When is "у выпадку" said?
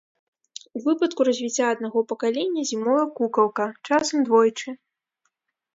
0.77-1.21